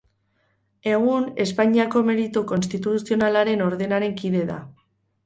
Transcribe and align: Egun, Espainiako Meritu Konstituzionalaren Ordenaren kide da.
Egun, 0.91 1.27
Espainiako 1.43 2.01
Meritu 2.07 2.43
Konstituzionalaren 2.53 3.63
Ordenaren 3.67 4.17
kide 4.23 4.43
da. 4.53 4.57